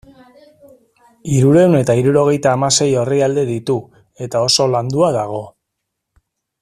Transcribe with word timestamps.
Hirurehun 1.33 1.75
eta 1.79 1.95
hirurogeita 1.99 2.53
hamasei 2.57 2.89
orrialde 3.03 3.45
ditu 3.51 3.77
eta 4.29 4.43
oso 4.49 4.67
landua 4.73 5.13
dago. 5.19 5.43